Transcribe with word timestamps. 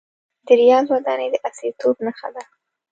د 0.45 0.47
ریاض 0.59 0.85
ودانۍ 0.93 1.27
د 1.31 1.35
عصریتوب 1.47 1.95
نښه 2.05 2.29
ده. 2.35 2.43